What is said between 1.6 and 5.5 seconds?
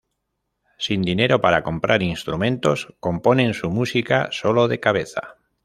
comprar instrumentos, componen su música solo de cabeza.